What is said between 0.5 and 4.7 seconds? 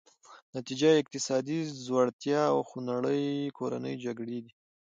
نتیجه یې اقتصادي ځوړتیا او خونړۍ کورنۍ جګړې دي.